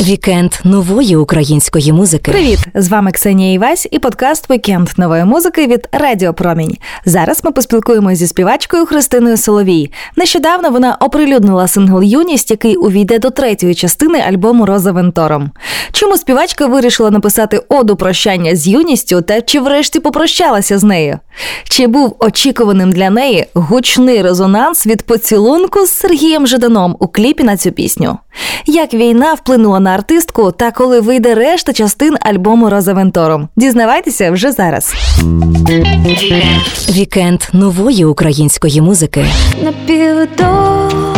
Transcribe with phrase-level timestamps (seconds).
[0.00, 2.30] Вікенд нової української музики.
[2.30, 2.58] Привіт!
[2.74, 6.76] З вами Ксенія Івась і подкаст Вікенд нової музики від Радіо Промінь.
[7.04, 9.90] Зараз ми поспілкуємося зі співачкою Христиною Соловій.
[10.16, 15.50] Нещодавно вона оприлюднила сингл Юність, який увійде до третьої частини альбому Rosa Ventorum.
[15.92, 21.18] Чому співачка вирішила написати оду прощання з юністю та чи врешті попрощалася з нею?
[21.64, 27.56] Чи був очікуваним для неї гучний резонанс від поцілунку з Сергієм Жаданом у кліпі на
[27.56, 28.18] цю пісню?
[28.66, 33.48] Як війна вплинула на артистку та коли вийде решта частин альбому Роза Вентором?
[33.56, 34.94] Дізнавайтеся вже зараз.
[36.90, 39.24] Вікенд нової української музики.
[39.60, 41.11] У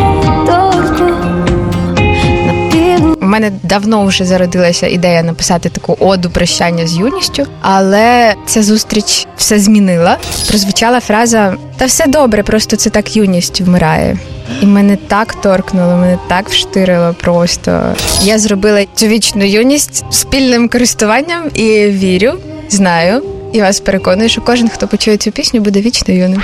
[3.34, 9.58] мене давно вже зародилася ідея написати таку оду прощання з юністю, але ця зустріч все
[9.58, 10.18] змінила.
[10.48, 14.18] Прозвучала фраза Та все добре, просто це так юність вмирає.
[14.60, 17.82] І мене так торкнуло, мене так вштирило просто.
[18.22, 22.32] Я зробила цю вічну юність спільним користуванням і вірю,
[22.68, 23.33] знаю.
[23.54, 26.42] І вас переконую, що кожен, хто почує цю пісню, буде вічно юним.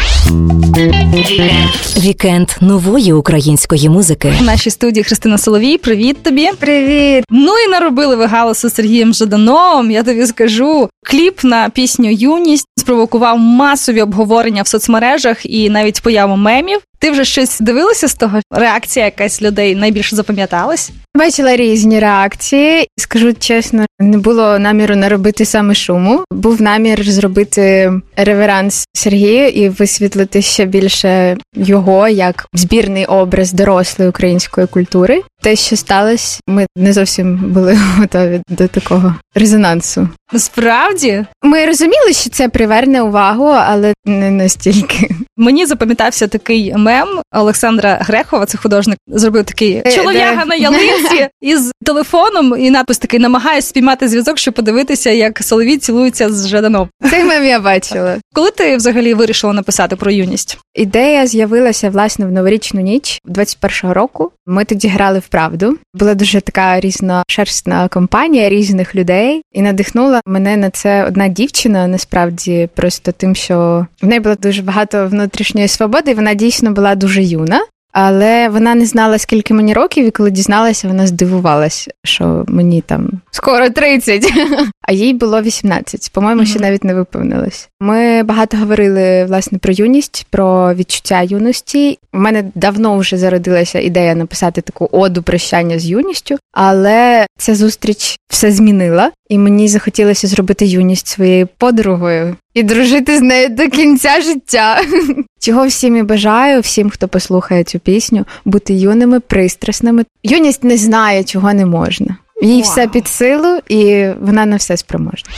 [1.98, 4.32] Вікенд нової української музики.
[4.40, 5.78] В нашій студії Христина Соловій.
[5.78, 6.50] Привіт тобі.
[6.58, 7.24] Привіт!
[7.30, 9.90] Ну і наробили ви галасу з Сергієм Жаданом.
[9.90, 10.88] Я тобі скажу.
[11.02, 16.80] Кліп на пісню Юність спровокував масові обговорення в соцмережах і навіть появу мемів.
[16.98, 18.40] Ти вже щось дивилася з того?
[18.50, 20.90] Реакція якась людей найбільше запам'яталась?
[21.16, 22.88] Бачила різні реакції.
[22.98, 26.24] Скажу чесно, не було наміру наробити саме шуму.
[26.32, 34.66] Був намір зробити реверанс Сергію і висвітлити ще більше його як збірний образ дорослої української
[34.66, 35.22] культури.
[35.42, 40.08] Те, що сталося, ми не зовсім були готові до такого резонансу.
[40.32, 45.10] Насправді Ми розуміли, що це приверне увагу, але не настільки.
[45.40, 51.72] Мені запам'ятався такий мем Олександра Грехова, це художник, зробив такий Е, чолов'яга на ялинці із
[51.84, 56.88] телефоном, і напис такий намагаюсь спіймати зв'язок, щоб подивитися, як Соловій цілується з Жаданом.
[57.10, 58.16] Цей мем я бачила.
[58.34, 60.58] Коли ти взагалі вирішила написати про юність?
[60.74, 64.32] Ідея з'явилася власне в новорічну ніч 21-го року.
[64.46, 65.78] Ми тоді грали в правду.
[65.94, 71.86] Була дуже така різношерстна компанія різних людей, і надихнула мене на це одна дівчина.
[71.86, 76.10] Насправді, просто тим, що в неї було дуже багато внутрішньої свободи.
[76.10, 77.60] і Вона дійсно була дуже юна.
[77.92, 83.10] Але вона не знала, скільки мені років, і коли дізналася, вона здивувалась, що мені там
[83.30, 84.32] скоро 30,
[84.88, 86.10] а їй було 18.
[86.12, 87.68] По-моєму, ще навіть не виповнилось.
[87.80, 91.98] Ми багато говорили власне про юність, про відчуття юності.
[92.12, 98.16] У мене давно вже зародилася ідея написати таку оду прощання з юністю, але ця зустріч
[98.28, 104.20] все змінила, і мені захотілося зробити юність своєю подругою і дружити з нею до кінця
[104.20, 104.80] життя.
[105.40, 110.04] Чого всім і бажаю, всім, хто послухає цю пісню, бути юними, пристрасними.
[110.22, 112.16] Юність не знає, чого не можна.
[112.42, 112.62] Їй Вау.
[112.62, 115.30] все під силу, і вона на все спроможна.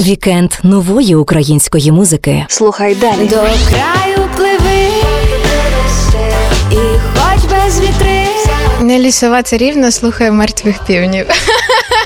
[0.00, 2.44] Вікенд нової української музики.
[2.48, 3.28] Слухай далі.
[3.28, 4.88] До краю пливи,
[8.84, 11.26] Не лісова царівна слухає мертвих півнів.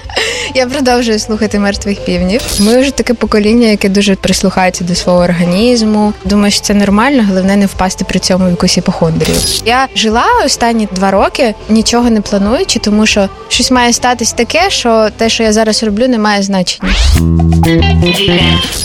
[0.59, 2.41] Я продовжую слухати мертвих півнів.
[2.61, 6.13] Ми вже таке покоління, яке дуже прислухається до свого організму.
[6.25, 9.37] Думаю, що це нормально, головне не впасти при цьому в якусь іпохондрію.
[9.67, 15.09] Я жила останні два роки, нічого не плануючи, тому що щось має статись таке, що
[15.17, 16.93] те, що я зараз роблю, не має значення.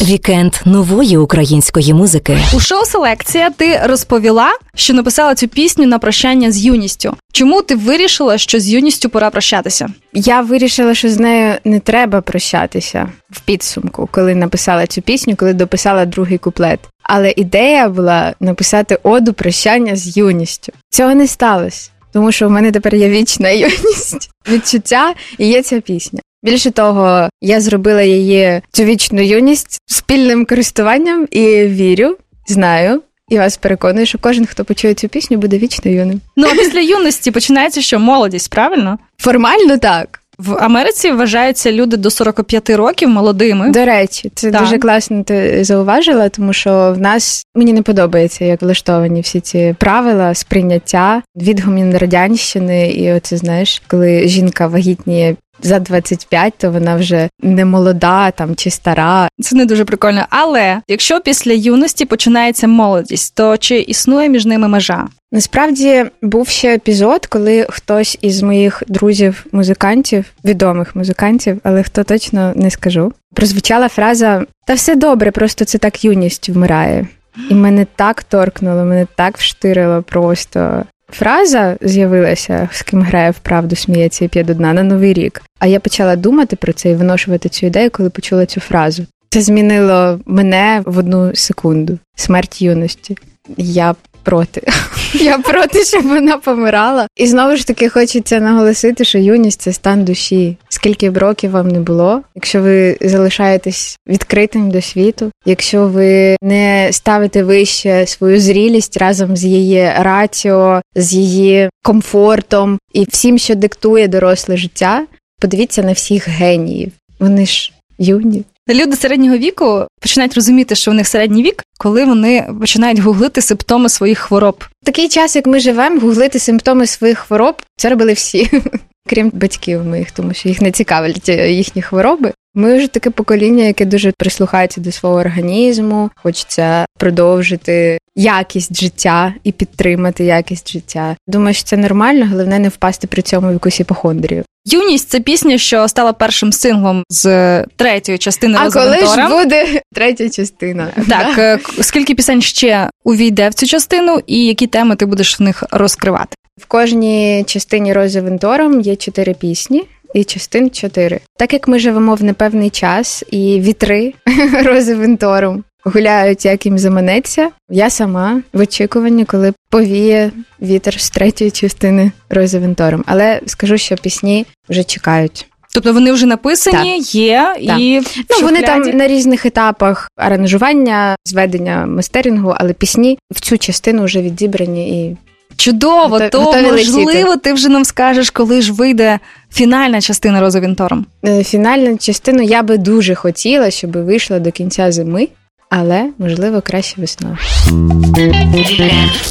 [0.02, 2.38] Вікенд нової української музики.
[2.54, 7.16] У шоу Селекція ти розповіла, що написала цю пісню на прощання з юністю.
[7.32, 9.90] Чому ти вирішила, що з юністю пора прощатися?
[10.14, 15.54] Я вирішила, що з нею не треба прощатися в підсумку, коли написала цю пісню, коли
[15.54, 16.80] дописала другий куплет.
[17.04, 20.74] Але ідея була написати оду прощання з юністю.
[20.90, 25.82] Цього не сталося, тому що в мене тепер є вічна юність, відчуття і є ця
[25.82, 26.20] пісня.
[26.44, 33.02] Більше того, я зробила її цю вічну юність спільним користуванням і вірю, знаю.
[33.30, 36.22] І вас переконую, що кожен, хто почує цю пісню, буде вічно юним.
[36.36, 39.00] Ну а після юності починається що молодість, правильно?
[39.24, 40.20] Формально так.
[40.38, 43.70] В Америці вважаються люди до 45 років молодими.
[43.70, 44.62] До речі, це Так.
[44.62, 49.76] дуже класно ти зауважила, тому що в нас мені не подобається, як влаштовані всі ці
[49.80, 57.30] правила сприйняття відгумін радянщини, і оце знаєш, коли жінка вагітніє за 25, то вона вже
[57.42, 59.28] не молода там чи стара.
[59.42, 60.26] Це не дуже прикольно.
[60.30, 65.08] Але якщо після юності починається молодість, то чи існує між ними межа?
[65.32, 72.72] Насправді був ще епізод, коли хтось із моїх друзів-музикантів, відомих музикантів, але хто точно не
[72.72, 77.08] скажу, прозвучала фраза: Та все добре, просто це так юність вмирає.
[77.50, 80.84] І мене так торкнуло, мене так вштирило просто.
[81.10, 85.42] Фраза з'явилася, з ким грає вправду, сміється і п'є до дна на новий рік.
[85.60, 89.06] А я почала думати про це і виношувати цю ідею, коли почула цю фразу.
[89.30, 92.00] Це змінило мене в одну секунду.
[92.16, 93.18] Смерть юності.
[93.58, 94.62] Я проти.
[95.14, 97.08] Я проти, щоб вона помирала.
[97.18, 100.58] І знову ж таки хочеться наголосити, що юність це стан душі.
[100.70, 106.90] Скільки б років вам не було, якщо ви залишаєтесь відкритим до світу, якщо ви не
[106.92, 114.08] ставите вище свою зрілість разом з її раціо, з її комфортом і всім, що диктує
[114.08, 115.06] доросле життя,
[115.42, 116.92] подивіться на всіх геніїв.
[117.20, 118.44] Вони ж юні.
[118.70, 123.90] Люди середнього віку починають розуміти, що в них середній вік, коли вони починають гуглити симптоми
[123.90, 124.64] своїх хвороб.
[124.84, 128.52] Такий час, як ми живемо, гуглити симптоми своїх хвороб, це робили всі,
[129.10, 132.34] крім батьків моїх, тому що їх не цікавлять е, їхні хвороби.
[132.56, 139.52] Ми вже таке покоління, яке дуже прислухається до свого організму, хочеться продовжити якість життя і
[139.52, 141.16] підтримати якість життя.
[141.28, 144.44] Думаю, що це нормально, головне не впасти при цьому в якусь іпохондрію.
[144.66, 150.30] Юність це пісня, що стала першим синглом з третьої частини А коли ж буде третя
[150.30, 150.88] частина?
[151.10, 155.44] Так, е, скільки пісень ще увійде в цю частину, і які теми ти будеш в
[155.44, 156.36] них розкривати?
[156.62, 159.84] В кожній частині Рози Вентором є чотири пісні.
[160.14, 161.20] І частин чотири.
[161.38, 164.14] Так як ми живемо в непевний час, і вітри
[164.64, 167.50] Рози Вентором гуляють, як їм заманеться.
[167.70, 170.32] Я сама в очікуванні, коли повіє
[170.62, 173.04] вітер з третьої частини Рози Вентором.
[173.08, 175.48] Але скажу, що пісні вже чекають.
[175.74, 177.80] Тобто вони вже написані, є Так.
[177.80, 184.04] і Ну вони там на різних етапах аранжування, зведення мастерингу, але пісні в цю частину
[184.04, 185.18] вже відібрані і
[185.58, 186.20] чудово.
[186.20, 187.38] То готові можливо, летіти.
[187.38, 189.20] ти вже нам скажеш, коли ж вийде
[189.52, 191.06] фінальна частина Розовінтором.
[191.26, 195.28] Е, Фінальну частину я би дуже хотіла, щоб вийшла до кінця зими,
[195.70, 197.38] але можливо краще весною.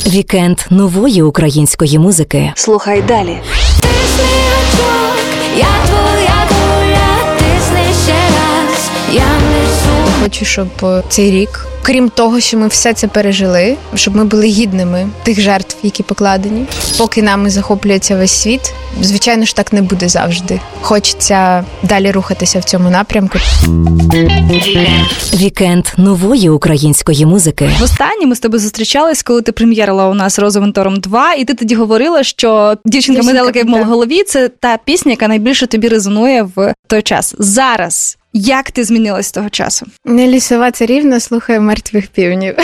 [0.07, 2.53] Вікенд нової української музики.
[2.57, 3.37] Слухай далі.
[5.59, 10.13] Я твоя доля, тисни ще раз, я несу.
[10.23, 14.47] Хочу, щоб е, цей рік, крім того, що ми все це пережили, щоб ми були
[14.47, 16.67] гідними тих жертв, які покладені.
[16.99, 20.61] Поки нами захоплюється весь світ, звичайно ж так не буде завжди.
[20.81, 23.39] Хочеться далі рухатися в цьому напрямку.
[25.35, 27.71] Вікенд нової української музики.
[27.81, 31.75] Востаннє ми з тобою зустрічались, коли ти прем'єрила у нас Розовентором 2, і ти тоді
[31.75, 37.03] говорила, що дівчинка медалки в голові це та пісня, яка найбільше тобі резонує в той
[37.03, 37.35] час.
[37.39, 39.87] Зараз як ти змінилась з того часу?
[40.05, 42.55] Не лісова царівна слухає мертвих півнів.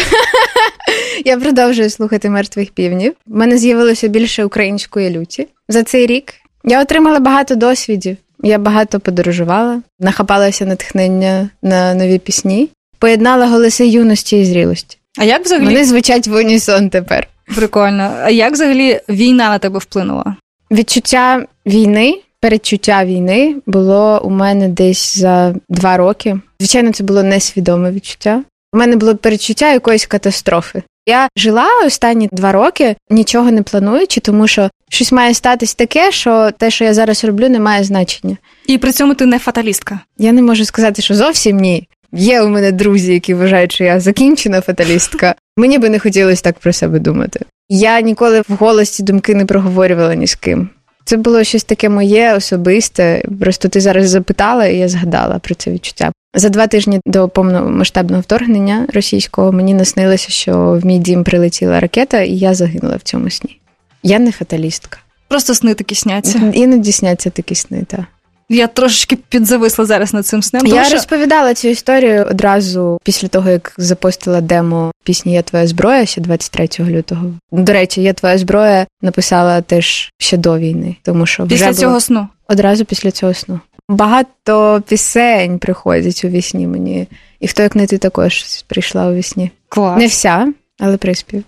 [1.24, 3.12] Я продовжую слухати мертвих півнів.
[3.26, 6.34] У мене з'явилося більше української люті за цей рік.
[6.64, 8.16] Я отримала багато досвідів.
[8.42, 12.68] Я багато подорожувала, нахапалася натхнення на нові пісні,
[12.98, 14.98] поєднала голоси юності і зрілості.
[15.18, 17.28] А як взагалі Вони звучать в унісон тепер.
[17.56, 18.12] прикольно?
[18.22, 20.36] А як взагалі війна на тебе вплинула?
[20.70, 26.40] Відчуття війни, передчуття війни було у мене десь за два роки.
[26.60, 28.42] Звичайно, це було несвідоме відчуття.
[28.72, 30.82] У мене було передчуття якоїсь катастрофи.
[31.08, 36.50] Я жила останні два роки, нічого не плануючи, тому що щось має статись таке, що
[36.58, 38.36] те, що я зараз роблю, не має значення.
[38.66, 40.00] І при цьому ти не фаталістка.
[40.18, 41.88] Я не можу сказати, що зовсім ні.
[42.12, 45.34] Є у мене друзі, які вважають, що я закінчена фаталістка.
[45.56, 47.40] Мені би не хотілося так про себе думати.
[47.68, 50.70] Я ніколи в голосі думки не проговорювала ні з ким.
[51.08, 53.22] Це було щось таке моє особисте.
[53.40, 56.12] Просто ти зараз запитала, і я згадала про це відчуття.
[56.34, 62.20] За два тижні до повномасштабного вторгнення російського мені наснилося, що в мій дім прилетіла ракета,
[62.20, 63.60] і я загинула в цьому сні.
[64.02, 64.98] Я не фаталістка.
[65.28, 66.52] Просто сни такі сняться.
[66.54, 67.84] Іноді сняться такі сни.
[67.86, 68.06] Та.
[68.50, 70.62] Я трошечки підзависла зараз над цим снем.
[70.62, 70.94] Тому Я що...
[70.94, 76.68] розповідала цю історію одразу після того, як запостила демо пісні Я твоя зброя ще 23
[76.80, 77.32] лютого.
[77.52, 81.78] До речі, Я твоя зброя написала теж ще до війни, тому що вже Після було-
[81.78, 82.28] цього сну.
[82.48, 83.60] одразу після цього сну.
[83.88, 87.06] Багато пісень приходять у вісні мені,
[87.40, 89.50] і хто як не ти також прийшла у вісні.
[89.68, 89.98] Клас.
[89.98, 91.44] Не вся, але приспів.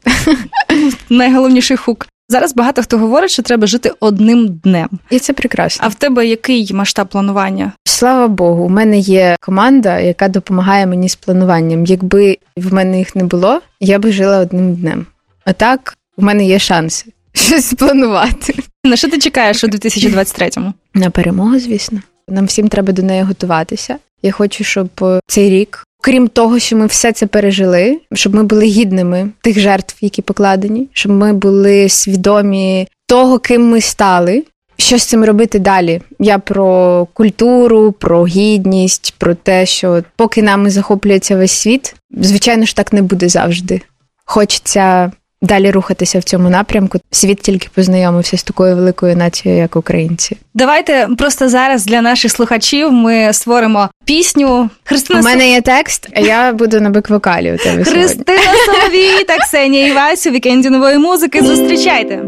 [1.11, 2.07] Найголовніший хук.
[2.31, 4.89] Зараз багато хто говорить, що треба жити одним днем.
[5.11, 5.87] І це прекрасно.
[5.87, 7.73] А в тебе який масштаб планування?
[7.85, 11.85] Слава Богу, у мене є команда, яка допомагає мені з плануванням.
[11.85, 15.07] Якби в мене їх не було, я би жила одним днем.
[15.45, 18.55] А так, в мене є шанси щось спланувати.
[18.85, 20.73] На що ти чекаєш у 2023-му?
[20.95, 22.01] На перемогу, звісно.
[22.29, 23.97] Нам всім треба до неї готуватися.
[24.23, 28.43] Я хочу, щоб е, цей рік, крім того, що ми все це пережили, щоб ми
[28.43, 34.45] були гідними тих жертв, які покладені, щоб ми були свідомі того, ким ми стали.
[34.77, 36.01] Що з цим робити далі?
[36.19, 42.77] Я про культуру, про гідність, про те, що поки нами захоплюється весь світ, звичайно ж
[42.77, 43.81] так не буде завжди.
[44.25, 45.13] Хочеться
[45.43, 46.99] далі рухатися в цьому напрямку.
[47.11, 50.37] Світ тільки познайомився з такою великою нацією, як українці.
[50.55, 56.21] Давайте просто зараз для наших слухачів ми створимо пісню Христина У мене є текст, а
[56.21, 58.03] я буду на бек-вокалі у тебе сьогодні.
[58.03, 61.43] Христина Соловій та Ксенія Івась у вікенді нової музики.
[61.43, 62.23] Зустрічайте!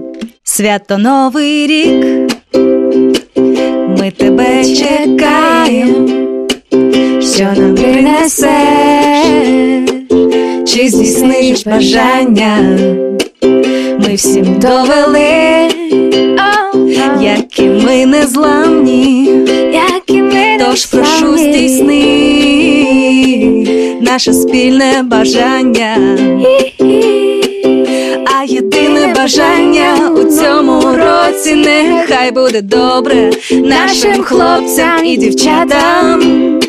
[0.45, 2.05] Свято Новий рік.
[3.99, 6.09] Ми тебе чекаємо,
[7.21, 8.82] що нам принесе,
[10.75, 12.79] чи здійсниш бажання.
[13.99, 15.69] Ми всім довели,
[17.21, 19.31] які ми незламні.
[19.73, 22.03] Які ми Тож прошу здійсни
[24.03, 25.97] наше спільне бажання.
[28.27, 36.62] А єдине бажання у цьому році нехай буде добре нашим хлопцям і дівчатам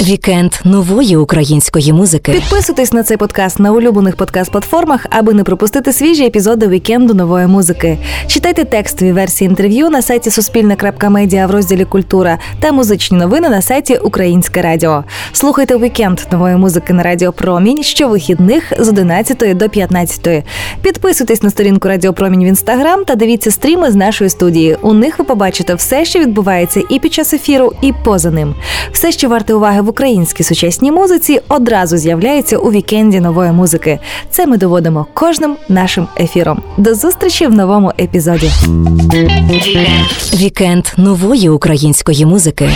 [0.00, 2.32] Вікенд нової української музики.
[2.32, 7.98] Підписуйтесь на цей подкаст на улюблених подкаст-платформах, аби не пропустити свіжі епізоди вікенду нової музики.
[8.26, 13.96] Читайте текстові версії інтерв'ю на сайті Суспільне.Медіа в розділі Культура та музичні новини на сайті
[13.96, 15.04] Українське Радіо.
[15.32, 20.44] Слухайте вікенд нової музики на Радіо Промінь щовихідних з 11 до 15.
[20.82, 24.76] Підписуйтесь на сторінку Радіо Промінь в інстаграм та дивіться стріми з нашої студії.
[24.82, 28.54] У них ви побачите все, що відбувається і під час ефіру, і поза ним.
[28.98, 33.98] Все, що варте уваги в українській сучасній музиці, одразу з'являється у вікенді нової музики.
[34.30, 36.62] Це ми доводимо кожним нашим ефіром.
[36.76, 38.50] До зустрічі в новому епізоді.
[40.34, 42.70] Вікенд нової української музики.